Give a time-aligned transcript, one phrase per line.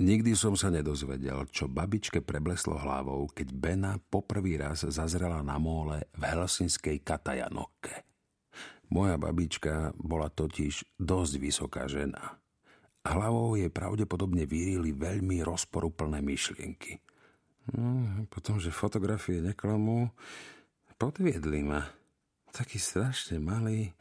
[0.00, 6.08] Nikdy som sa nedozvedel, čo babičke prebleslo hlavou, keď Bena poprvý raz zazrela na móle
[6.16, 8.08] v helsinskej Katajanokke.
[8.96, 12.40] Moja babička bola totiž dosť vysoká žena.
[13.04, 16.96] Hlavou jej pravdepodobne vyrili veľmi rozporuplné myšlienky.
[17.76, 20.08] No, potom, že fotografie neklamú,
[20.96, 21.84] podviedli ma.
[22.56, 23.92] Taký strašne malý,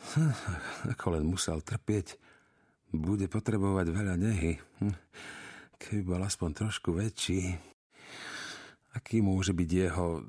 [0.96, 2.16] ako len musel trpieť
[2.92, 4.58] bude potrebovať veľa nehy.
[4.82, 4.96] Hm.
[5.76, 7.52] Keby bol aspoň trošku väčší,
[8.96, 10.24] aký môže byť jeho...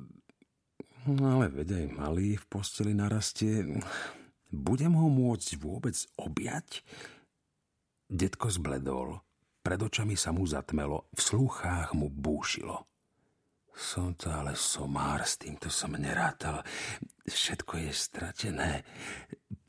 [1.08, 3.64] No ale veď aj malý v posteli narastie.
[4.52, 6.84] Budem ho môcť vôbec objať?
[8.12, 9.24] Detko zbledol.
[9.64, 12.88] Pred očami sa mu zatmelo, v slúchách mu búšilo.
[13.78, 16.66] Som to ale somár, s týmto som nerátal.
[17.30, 18.82] Všetko je stratené.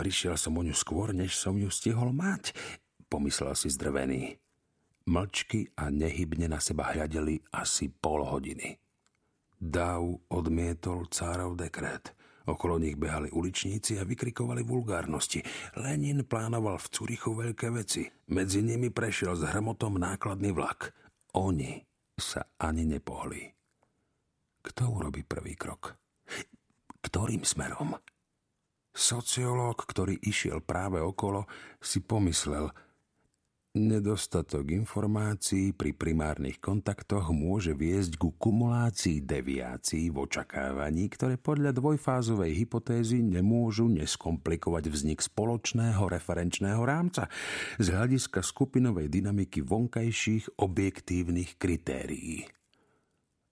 [0.01, 2.57] Prišiel som o ňu skôr, než som ju stihol mať
[3.09, 4.37] pomyslel si zdrvený.
[5.09, 8.77] Mlčky a nehybne na seba hľadeli asi pol hodiny.
[9.57, 12.13] Dáv odmietol cárov dekret.
[12.49, 15.41] Okolo nich behali uličníci a vykrikovali vulgárnosti.
[15.81, 18.09] Lenin plánoval v Curichu veľké veci.
[18.33, 20.93] Medzi nimi prešiel s hrmotom nákladný vlak.
[21.37, 21.77] Oni
[22.17, 23.58] sa ani nepohli.
[24.69, 25.97] Kto urobí prvý krok?
[27.01, 27.97] Ktorým smerom?
[28.93, 31.49] Sociológ, ktorý išiel práve okolo,
[31.81, 32.69] si pomyslel–
[33.79, 42.65] Nedostatok informácií pri primárnych kontaktoch môže viesť ku kumulácii deviácií v očakávaní, ktoré podľa dvojfázovej
[42.65, 47.31] hypotézy nemôžu neskomplikovať vznik spoločného referenčného rámca
[47.79, 52.58] z hľadiska skupinovej dynamiky vonkajších objektívnych kritérií.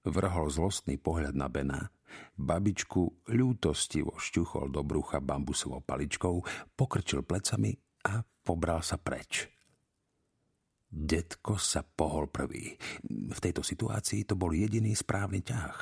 [0.06, 1.90] Vrhol zlostný pohľad na Bena,
[2.38, 6.46] babičku ľútostivo šťuchol do brucha bambusovou paličkou,
[6.78, 7.74] pokrčil plecami
[8.06, 9.44] a pobral sa preč–
[10.86, 12.72] Detko sa pohol prvý.
[13.10, 15.76] V tejto situácii to bol jediný správny ťah.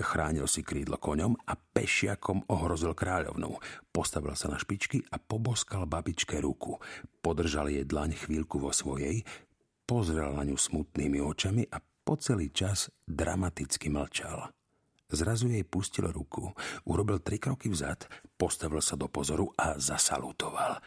[0.00, 3.62] Chránil si krídlo koňom a pešiakom ohrozil kráľovnu.
[3.94, 6.80] Postavil sa na špičky a poboskal babičke ruku.
[7.22, 9.22] Podržal jej dlaň chvíľku vo svojej,
[9.86, 14.54] pozrel na ňu smutnými očami a po celý čas dramaticky mlčal.
[15.10, 16.54] Zrazu jej pustil ruku,
[16.86, 18.06] urobil tri kroky vzad,
[18.38, 20.78] postavil sa do pozoru a zasalutoval–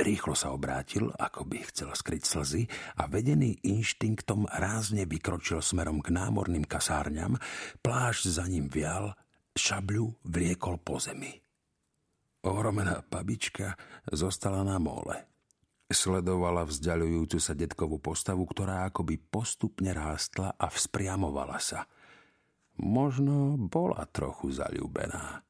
[0.00, 2.62] Rýchlo sa obrátil, ako by chcel skryť slzy
[2.96, 7.36] a vedený inštinktom rázne vykročil smerom k námorným kasárňam,
[7.84, 9.12] plášť za ním vial,
[9.52, 11.36] šabľu vliekol po zemi.
[12.46, 13.76] Ohromená babička
[14.08, 15.29] zostala na mole.
[15.90, 21.90] Sledovala vzdialujúcu sa detkovú postavu, ktorá akoby postupne rástla a vzpriamovala sa.
[22.78, 25.42] Možno bola trochu zalúbená.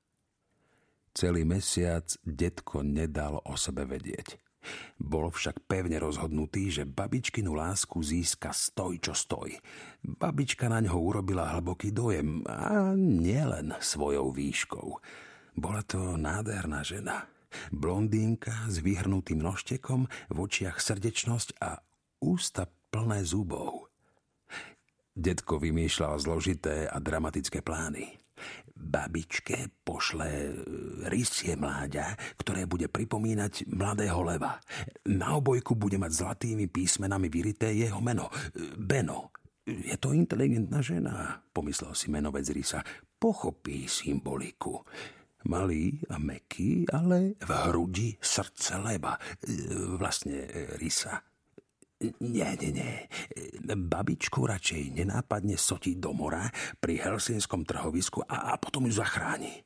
[1.13, 4.41] Celý mesiac detko nedal o sebe vedieť.
[4.97, 9.57] Bol však pevne rozhodnutý, že babičkinu lásku získa stoj čo stoj.
[10.05, 14.89] Babička na ňo urobila hlboký dojem a nielen svojou výškou.
[15.61, 17.29] Bola to nádherná žena.
[17.75, 21.79] Blondínka s vyhrnutým nožtekom, v očiach srdečnosť a
[22.23, 23.91] ústa plné zubov.
[25.11, 28.21] Detko vymýšľal zložité a dramatické plány.
[28.73, 30.57] Babičke pošle
[31.13, 34.57] rysie mláďa, ktoré bude pripomínať mladého leva.
[35.13, 38.33] Na obojku bude mať zlatými písmenami vyrité jeho meno.
[38.81, 39.29] Beno.
[39.69, 42.81] Je to inteligentná žena, pomyslel si menovec Rysa.
[43.21, 44.81] Pochopí symboliku.
[45.49, 49.17] Malý a meký, ale v hrudi srdce leva.
[49.41, 50.45] E, vlastne
[50.77, 51.17] Rysa.
[52.01, 52.93] Nie, nie, nie.
[53.65, 56.49] Babičku radšej nenápadne sotí do mora
[56.81, 59.61] pri helsinskom trhovisku a, a potom ju zachráni.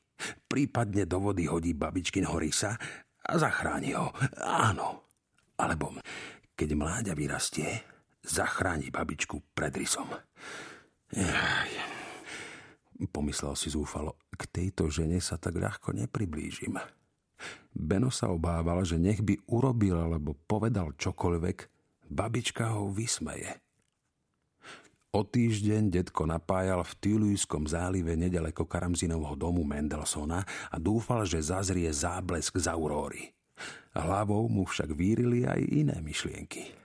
[0.47, 2.75] Prípadne do vody hodí babičkin horisa
[3.23, 4.11] a zachráni ho.
[4.43, 5.07] Áno.
[5.55, 5.95] Alebo
[6.55, 7.67] keď mláďa vyrastie,
[8.23, 10.11] zachráni babičku pred rysom.
[11.15, 11.94] Jaj.
[12.95, 16.79] Pomyslel si zúfalo, k tejto žene sa tak ľahko nepriblížim.
[17.75, 21.57] Beno sa obával, že nech by urobil alebo povedal čokoľvek,
[22.05, 23.59] Babička ho vysmeje.
[25.15, 31.87] O týždeň detko napájal v Tülúskom zálive nedaleko Karamzinovho domu Mendelsona a dúfal, že zazrie
[31.87, 33.31] záblesk z auróry.
[33.95, 36.84] Hlavou mu však vírili aj iné myšlienky.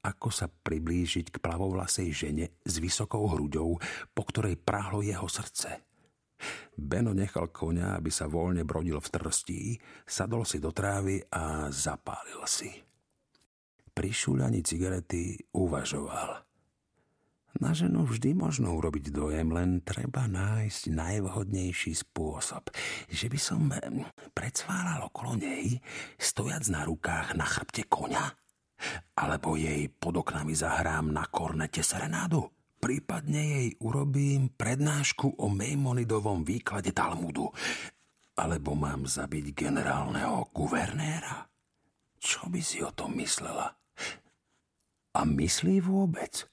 [0.00, 3.76] Ako sa priblížiť k plavovlasej žene s vysokou hruďou,
[4.16, 5.76] po ktorej práhlo jeho srdce–
[6.80, 9.76] Beno nechal koňa, aby sa voľne brodil v trstí,
[10.08, 12.72] sadol si do trávy a zapálil si
[14.00, 16.40] pri šúľaní cigarety uvažoval.
[17.60, 22.72] Na ženu vždy možno urobiť dojem, len treba nájsť najvhodnejší spôsob.
[23.12, 23.68] Že by som
[24.32, 25.76] predsválal okolo nej,
[26.16, 28.32] stojac na rukách na chrbte konia.
[29.16, 32.48] Alebo jej pod oknami zahrám na kornete serenádu?
[32.80, 37.52] Prípadne jej urobím prednášku o Maimonidovom výklade Talmudu.
[38.40, 41.44] Alebo mám zabiť generálneho guvernéra?
[42.16, 43.76] Čo by si o tom myslela?
[45.12, 46.48] A myslí vôbec?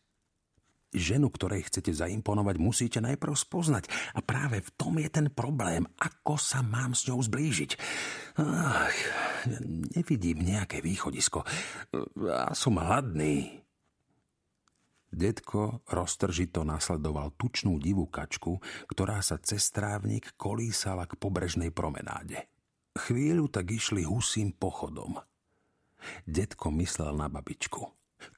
[0.95, 3.91] Ženu, ktorej chcete zaimponovať, musíte najprv spoznať.
[4.15, 5.83] A práve v tom je ten problém.
[5.99, 7.71] Ako sa mám s ňou zblížiť?
[8.39, 8.95] Ach,
[9.91, 11.43] nevidím nejaké východisko.
[12.23, 13.67] Ja som hladný.
[15.11, 18.59] Detko roztržito nasledoval tučnú divú kačku,
[18.91, 22.47] ktorá sa cez trávnik kolísala k pobrežnej promenáde.
[22.95, 25.19] Chvíľu tak išli husým pochodom.
[26.23, 27.83] Detko myslel na babičku.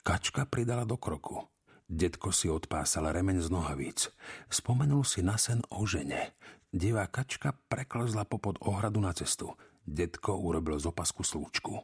[0.02, 1.46] Kačka pridala do kroku.
[1.90, 4.14] Detko si odpásal remeň z nohavíc.
[4.46, 6.38] Spomenul si na sen o žene.
[6.70, 9.58] Divá kačka preklzla popod ohradu na cestu.
[9.90, 11.82] Detko urobil z opasku slúčku.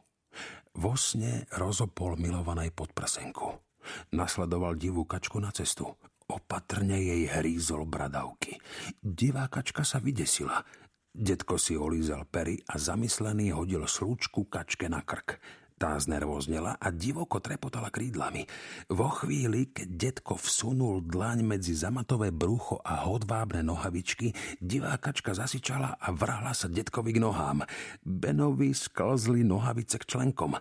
[0.78, 3.58] Vo sne rozopol milovanej podprsenku.
[4.14, 5.90] Nasledoval divú kačku na cestu.
[6.30, 8.62] Opatrne jej hrízol bradavky.
[9.02, 10.62] Divá kačka sa vydesila.
[11.10, 15.42] Detko si olízal pery a zamyslený hodil slúčku kačke na krk.
[15.76, 18.48] Tá znervoznela a divoko trepotala krídlami.
[18.88, 26.00] Vo chvíli, keď detko vsunul dlaň medzi zamatové brucho a hodvábne nohavičky, divá kačka zasičala
[26.00, 27.60] a vrhla sa detkovi k nohám.
[28.00, 30.56] Benovi sklzli nohavice k členkom.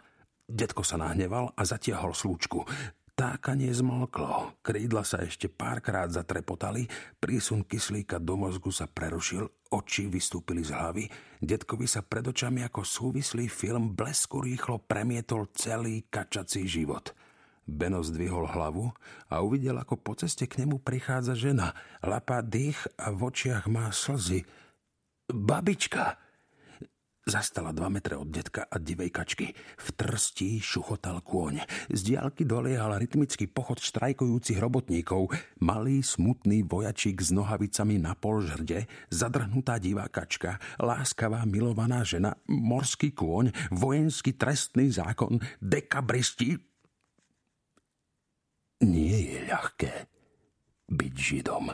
[0.51, 2.67] Detko sa nahneval a zatiahol slúčku.
[3.15, 6.83] Tákanie zmlklo, krídla sa ešte párkrát zatrepotali,
[7.15, 11.07] prísun kyslíka do mozgu sa prerušil, oči vystúpili z hlavy,
[11.39, 17.15] detkovi sa pred očami ako súvislý film blesku rýchlo premietol celý kačací život.
[17.63, 18.91] Beno zdvihol hlavu
[19.31, 21.71] a uvidel, ako po ceste k nemu prichádza žena.
[22.03, 24.43] Lapá dých a v očiach má slzy.
[25.31, 26.24] Babička!
[27.25, 29.57] Zastala dva metre od detka a divej kačky.
[29.81, 31.65] V trstí šuchotal kôň.
[31.89, 35.33] Z diálky doliehal rytmický pochod štrajkujúcich robotníkov.
[35.57, 43.09] Malý, smutný vojačík s nohavicami na pol žrde, zadrhnutá divá kačka, láskavá, milovaná žena, morský
[43.09, 46.61] kôň, vojenský trestný zákon, dekabristi.
[48.85, 49.93] Nie je ľahké
[50.93, 51.73] byť židom.